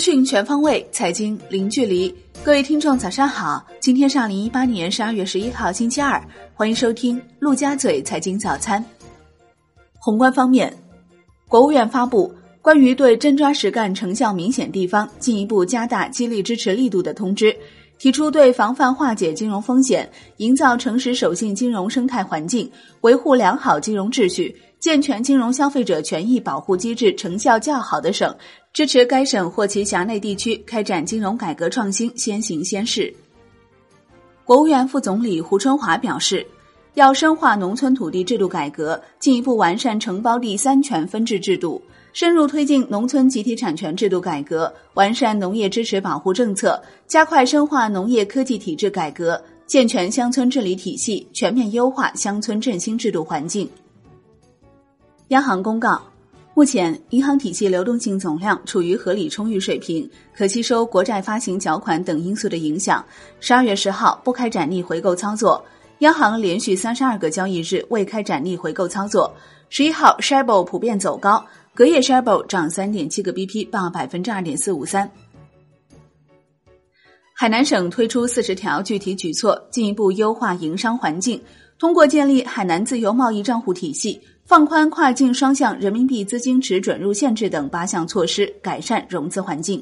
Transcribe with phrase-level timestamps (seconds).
[0.00, 2.12] 讯全方位，财经零距离。
[2.42, 3.62] 各位听众，早上好！
[3.80, 6.20] 今天是二零一八年十二月十一号，星期二，
[6.54, 8.82] 欢迎收听陆家嘴财经早餐。
[9.98, 10.74] 宏观方面，
[11.46, 17.54] 国务院发布关于对真抓实干、成效明显地方进一步加大激励支持力度的通知，
[17.98, 22.70] 提出对防范化解金融风险、营造诚实守信金融生态环境、
[23.02, 24.56] 维护良好金融秩序。
[24.80, 28.34] 健全金融消费者权益保护机制成效较好的省，
[28.72, 33.12] 支持该省或其辖内地区开展金融改革创新先行先试。
[34.42, 36.46] 国务院副总理胡春华表示，
[36.94, 41.82] 要深化农村土地制度改革，进一步完善承包地三权分置制度，
[42.14, 53.68] 深入推进农村集体产权制度改革，完善农业支持保护政策，加快深化农业科技体制改革，健全乡村治理体系，全面优化乡村振兴制度环境。
[55.30, 56.02] 央行公告，
[56.54, 63.04] 目前银行体系流动性总量处于合理充裕水平，可吸收国债发行缴款等因素的影响。
[63.38, 65.64] 十二月十号不开展逆回购操作，
[66.00, 69.32] 央行连续三十二个交易日未开展逆回购操作。
[69.68, 75.08] 十一号 s h i b o 普遍走高，隔夜 s h i b o 涨三点七个 BP，报百分之二点四五三。
[77.36, 81.40] 海南省推出四十条具体举措，进一步优化营商环境，
[81.78, 84.20] 通过建立海南自由贸易账户体系。
[84.50, 89.80] 放宽跨境双向人民币资金池准入限制等八项措施，改善融资环境。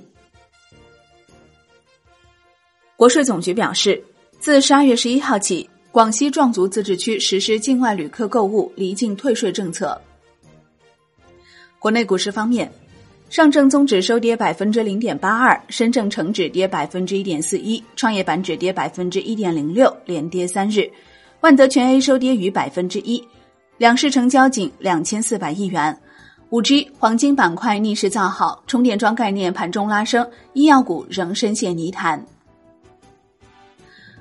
[2.94, 4.04] 国税总局表示，
[4.38, 9.98] 自十二月十一号起，广西壮族自治区实施境外旅客购物离境退税政策。
[11.78, 12.70] 国内股市方面，
[13.30, 20.90] 上证综指收跌百分之零点八二，深证成指跌百分之一点四一，创业板指跌百分之一点零六，连跌三日。
[21.40, 23.26] 万德全 A 收跌逾百分之一。
[23.78, 25.96] 两市成交仅两千四百亿元，
[26.50, 32.20] 五 G 黄金板块逆势造好，充电桩概念盘中拉升，医药股仍深陷泥潭。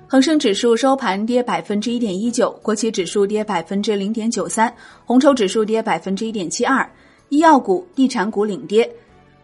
[0.05, 4.71] 恒生指数收盘跌百分之一点一九，国企指数跌百分之零点九三，
[5.03, 6.87] 红筹指数跌百分之一点七二，
[7.29, 8.87] 医药股、地产股领跌，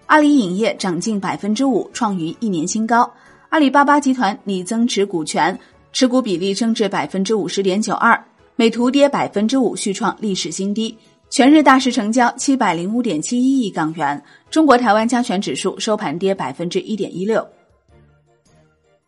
[0.05, 3.11] 阿里影业涨近百分之五，创逾一年新高，
[3.49, 5.59] 阿里巴巴集团拟增持股权，
[5.91, 8.23] 持股比例升至百分之五十点九二。
[8.55, 10.95] 美图跌百分之五，续创历史新低。
[11.29, 14.23] 全日大市成交七百零五点七一亿港元。
[14.51, 17.43] 中国台湾加权指数收盘跌百分之一点一六。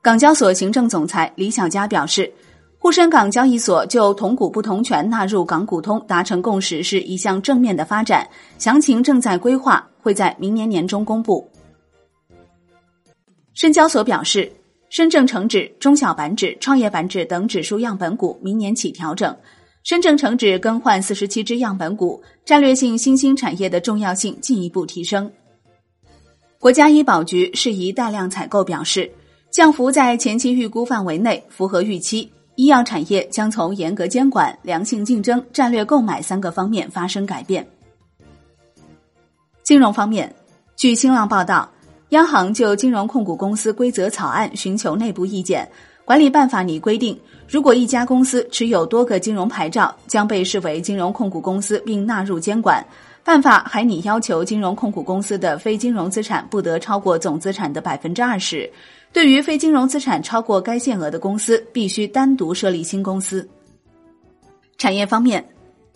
[0.02, 2.34] 港交所行政总裁李小加表示，
[2.80, 8.28] 沪深港交易所就同股不同权纳入港股通达成共识是一项正面的发展，
[8.58, 11.48] 详情正在规划，会在明年年中公布。
[13.54, 14.52] 深交所表示。
[14.90, 19.36] 深证成指、中小板指、创业板指等指数样本股明年起调整。
[19.84, 25.32] 深证成指更换四十七只样本股，战略性新兴产业的重要性进一步提升。
[26.58, 29.12] 国家医保局适宜大量采购表示，
[29.52, 32.32] 降幅在前期预估范围内，符合预期。
[32.56, 37.68] 医药产业将从严格监管、良性竞争、战略购买三个方面发生改变。
[39.62, 40.34] 金融方面，
[40.76, 41.70] 据新浪报道。
[42.10, 45.68] 央行就金融控股公司规则草案寻求内部意见。
[46.06, 52.86] 管理办法拟规定，如果一家公司持有多个金融牌照，将被视为金融控股公司，并纳入监管。
[53.24, 58.72] 办法还拟要求金融控股公司的非金融资产不得超过总资产的百分之二十。
[59.12, 63.50] 对于非金融资产超过该限额的公司，必须单独设立新公司。
[64.78, 65.44] 产业方面，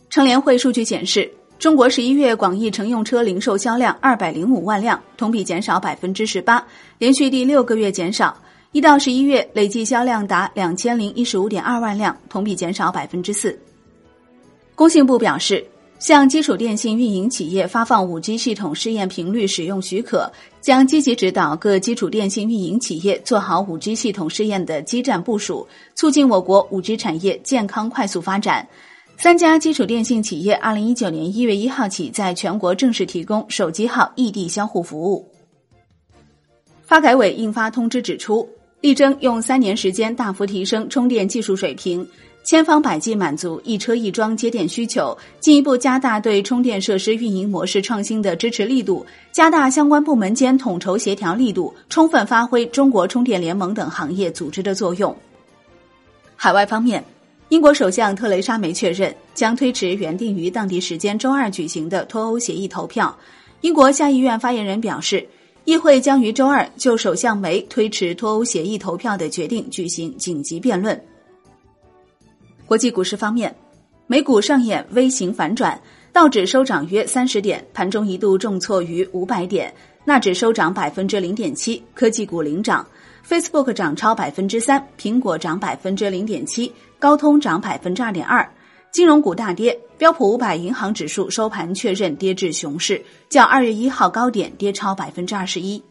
[0.10, 1.32] 乘联会数据显示。
[1.60, 6.66] 中国十一月广义乘用车零售销量二百零五万辆，同比减少百分之十八，
[6.98, 8.34] 连续第六个月减少。
[8.72, 13.60] 一到十一月累计销量达两千零一十五点二万辆，同比减少百分之四。
[14.74, 15.66] 工信部表示，
[16.00, 20.32] 向基础电信运营企业发放五 G 系统试验频率使用许可，
[20.62, 28.66] 将积极指导各基础电信运营企业做好五 G 系统试验的基站部署，促进我国五 G 产业健康快速发展。
[29.22, 35.30] 三家基础电信企业，二零一九年一月一号起在全国正式提供手机号异地相互服务。
[36.84, 38.48] 发改委印发通知指出，
[38.80, 42.08] 力争用三年时间大幅提升充电技术水平，
[42.46, 55.14] 千方百计满足一车一桩接电需求，进一步加大对充电设施运营模式创新的支持力度，加大相关部门间统筹协调力度，充分发挥中国充电联盟等行业组织的作用。
[56.38, 57.04] 海外方面。
[57.50, 63.16] 英国首相特蕾莎梅确认将推迟原定于当地时间周二举行的脱欧协议投票。
[63.62, 65.28] 英国下议院发言人表示，
[65.66, 71.00] 议会将于周二就首相梅推迟脱欧协议投票的决定举行紧急辩论。
[72.68, 73.54] 国际股市方面，
[74.06, 75.82] 美股上演微型反转，
[76.14, 79.68] 道指收涨约三十点，盘中一度重挫逾五百点；
[80.06, 82.86] 纳指收涨百分之零点七，科技股领涨
[83.28, 88.48] ，Facebook 涨超百分之三，苹果涨百分之零点七，高通涨百分之二点二。
[88.92, 93.00] 金融股大跌，标普五百银行指数收盘确认跌至熊市，
[93.30, 95.82] 较二月一号高点跌超百分之二十一。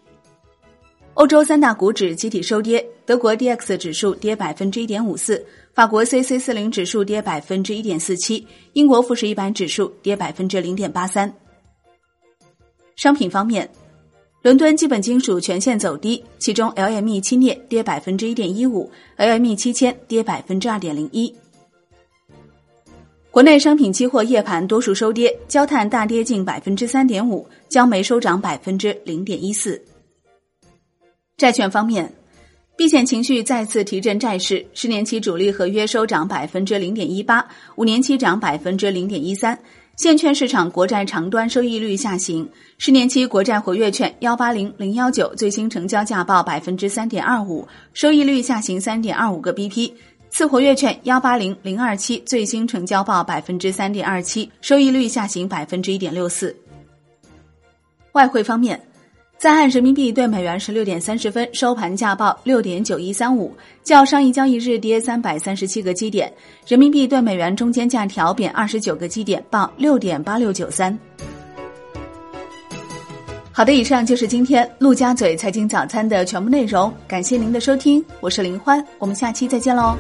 [1.14, 5.44] 欧洲三大股指集体收跌，德国 D X 指数跌百分之一点五四，
[5.74, 11.32] 法国 C C 四零指数跌百分之一点四七，英国富时一百指数跌百分之零点八三。
[12.94, 13.68] 商品方面，
[14.48, 21.30] 伦敦基本金属全线走低，其中 L M E 七镍跌百分之一点一五，L M E 七千跌百分之二点零一。
[23.30, 29.84] 国内商品期货夜盘多数收跌，焦炭大跌近百分之三点五，焦煤收涨百分之零点一四。
[31.36, 32.10] 债券方面，
[32.74, 37.46] 避险情绪再次提振债市，十年期主力合约收涨百分之零点一八，
[37.76, 39.58] 五年期涨百分之零点一三。
[39.98, 42.48] 现券市场国债长端收益率下行，
[42.78, 49.92] 十年期国债活跃券幺八零零幺九最新成交价报百分之三点二五，收益率下行三点二五个 BP。
[50.30, 56.54] 次活跃券幺八零零二七最新成交报百分之三点二七，收益率下行百分之一点六四。
[58.12, 58.80] 外汇方面，
[59.38, 63.54] 在岸人民币对美元十六点三十分收盘价报六点九一三五，
[63.84, 66.32] 较上一交易日跌三百三十七个基点，
[66.66, 70.98] 人民币对美元中间价调贬二十九个基点，报六点八六九三。
[73.52, 79.96] 好的，以上就是今天陆家嘴财经早餐的全部内容，感谢您的收听，我是林欢，我们下期再见喽。